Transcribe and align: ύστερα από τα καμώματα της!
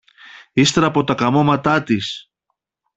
ύστερα 0.53 0.85
από 0.85 1.03
τα 1.03 1.15
καμώματα 1.15 1.83
της! 1.83 2.31